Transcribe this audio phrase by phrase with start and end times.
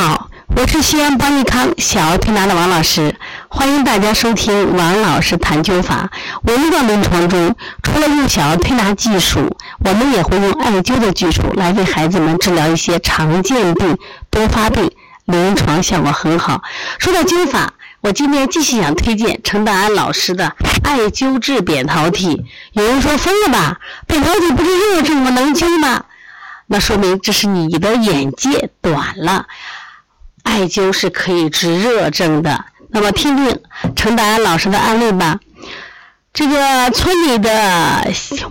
[0.00, 3.16] 好，我是西安邦尼康小儿推拿的王老师，
[3.48, 6.08] 欢迎大家收听王老师谈灸法。
[6.44, 13.98] 我们在临床中，除了用小儿推拿技术，我们也会用艾灸的技术来为孩子们治疗一些常见病、
[14.30, 14.88] 多发病，
[15.24, 16.62] 临床效果很好。
[17.00, 20.54] 说到灸法，我今天继续想推荐陈大安老师的
[20.84, 22.44] 艾灸治扁桃体。
[22.70, 23.78] 有人说疯了吧？
[24.06, 25.30] 扁桃体不是热症吗？
[25.30, 26.04] 能灸吗？
[26.70, 29.46] 那说明这是你的眼界短了。
[30.48, 32.64] 艾灸是可以治热症的。
[32.90, 33.60] 那么听听
[33.94, 35.38] 陈达老师的案例吧。
[36.32, 37.50] 这个村里的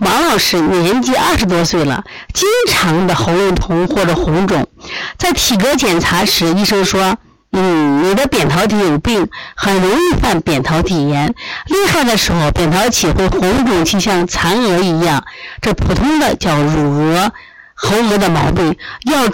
[0.00, 4.68] 王老师年纪二十多岁了，经常的喉咙痛或者红肿。
[5.16, 7.16] 在体格检查时，医生说
[7.52, 11.34] ：“嗯，你的扁桃体有病，很容易犯扁桃体炎。
[11.66, 15.24] 厉害的时候，扁桃体会红肿就像蚕蛾一样。
[15.60, 17.32] 这普通的叫乳蛾。”
[17.80, 19.28] 喉蛾的毛病要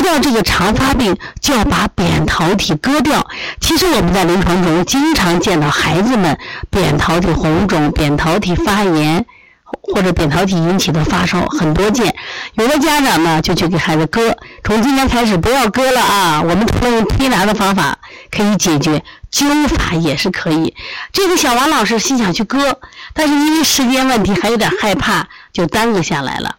[0.00, 3.26] 除掉这个常发病，就要把扁桃体割掉。
[3.60, 6.38] 其实我们在临床中经常见到孩子们
[6.70, 9.26] 扁桃体红肿、扁桃体发炎
[9.64, 12.14] 或者扁桃体引起的发烧很多见。
[12.54, 14.34] 有的家长呢就去给孩子割，
[14.64, 16.40] 从今天开始不要割了啊！
[16.40, 17.98] 我们除了用推拿的方法
[18.30, 20.74] 可以解决，灸法也是可以。
[21.12, 22.80] 这个小王老师心想去割，
[23.12, 26.56] 但是因为时间问题还有点害怕，就耽搁下来了。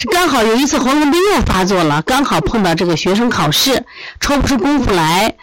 [0.00, 3.84] 这刚好有一次喉咙病又发作了，刚好碰到这个学生考试，
[4.18, 5.34] 抽不出功夫来，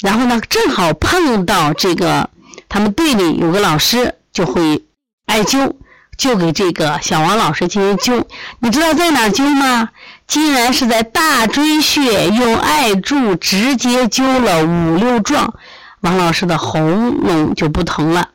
[0.00, 2.30] 然后呢，正好碰到这个
[2.70, 4.82] 他们队里有个老师就会
[5.26, 5.74] 艾灸，
[6.16, 8.24] 就给这个小王老师进行灸。
[8.60, 9.90] 你知道在哪灸吗？
[10.26, 15.52] 竟然是在大椎穴，用艾柱直接灸了五六壮，
[16.00, 18.30] 王老师的喉咙就不疼了。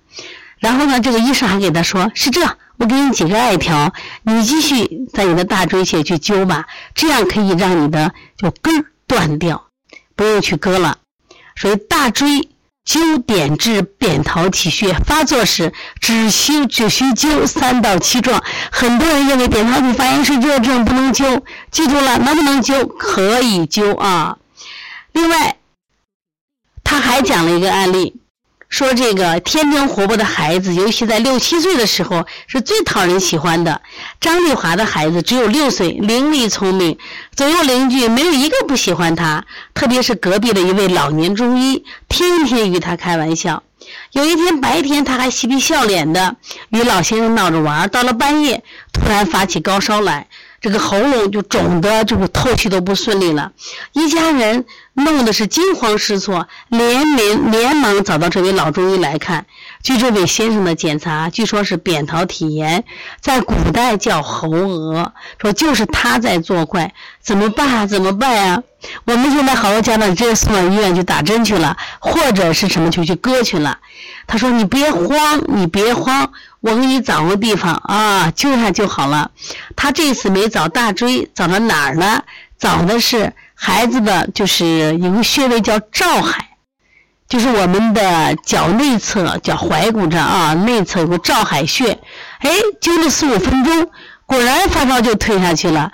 [0.60, 2.46] 然后呢，这个医生还给他说，是这。
[2.78, 3.94] 我给你几个艾条，
[4.24, 9.68] 你继续在你的大椎穴去灸吧，这样可以让你的就根断掉，
[10.16, 10.98] 不用去割了。
[11.56, 12.50] 所以大椎
[12.86, 18.44] 灸点治扁桃体穴发作时，只需只需灸三到七壮。
[18.72, 22.88] 很多人认为扁桃体发炎是热症，不能灸，记住了，能不能灸？
[22.98, 24.38] 可以灸啊。
[25.14, 25.58] 另外，
[26.84, 28.20] 他还讲了一个案例。
[28.74, 33.80] 说这个天真活泼的孩子，尤其在六七岁的时候，是最讨人喜欢的。
[34.20, 36.98] 张丽华的孩子只有六岁，伶俐聪明，
[37.36, 39.46] 左右邻居没有一个不喜欢他。
[39.76, 43.62] 特别是隔壁的一位老年中医，天天与他开玩笑。
[44.12, 46.36] 有一天白天，他还嬉皮笑脸的
[46.70, 50.26] 与老先生闹着玩，到了半夜，突然发起高烧来。
[50.64, 53.52] 这个喉咙就肿的，就是透气都不顺利了，
[53.92, 54.64] 一家人
[54.94, 59.46] 弄的是惊慌失措，连连连忙找到这位老中医来看。
[59.84, 62.86] 据这位先生的检查，据说是扁桃体炎，
[63.20, 67.86] 在古代叫喉蛾，说就是他在作怪，怎么办？
[67.86, 68.64] 怎么办呀？
[69.06, 73.78] 我们现在好多家长直接送到医院去打针去了，或者是什么就去割去了。
[74.28, 79.32] 他说：“你别慌，你别慌，我给你找个地方啊，灸下就好了。”
[79.76, 82.24] 他这次没找大椎，找到哪儿呢？
[82.58, 86.50] 找的是孩子的，就是有个穴位叫照海。
[87.28, 91.98] 就是我们的脚内侧，脚踝骨这啊，内侧有个照海穴，
[92.40, 93.90] 哎，灸了四五分钟，
[94.26, 95.92] 果然发烧就退下去了。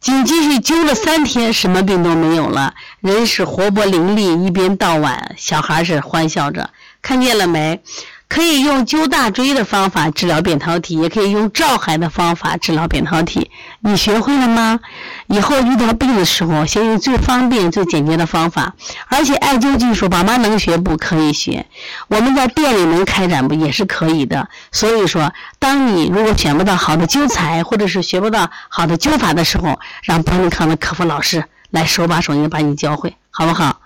[0.00, 6.70] 紧继续灸了三天，什么病都没有了，人是活泼伶俐，一边到晚，小孩是欢笑着，
[7.02, 7.82] 看见了没？
[8.30, 13.50] 可以用灸大椎的方法治疗扁桃体，也可以用照海的方法治疗扁桃体。
[13.80, 14.78] 你学会了吗？
[15.26, 18.72] 以后遇到病的时候，先用最方便、最简洁的方法。
[19.08, 21.66] 而且艾灸技术，宝妈能学不可以学？
[22.06, 24.48] 我们在店里能开展不也是可以的？
[24.70, 33.80] 所以说，当你如果选不到好的灸材，或者是学不到好的灸法的时候，让邦尼康的客服老师来手把手的把你教会，好不好？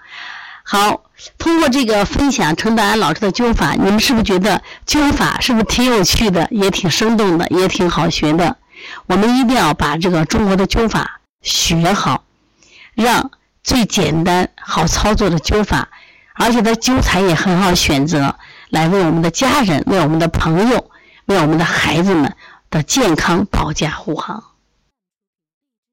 [0.67, 1.03] 好，
[1.39, 8.57] 通过这个分享陈德安老师的灸法，你们是不是觉得灸法是不是挺有趣的，也挺生动的，也挺好学的？
[9.07, 12.25] 我们一定要把这个中国的灸法学好，
[12.95, 13.31] 让
[13.63, 15.89] 最简单、好操作的灸法，
[16.35, 18.35] 而且它灸材也很好选择，
[18.69, 20.91] 来为我们的家人、为我们的朋友、
[21.27, 22.35] 为我们的孩子们
[22.71, 24.43] 的健康保驾护航。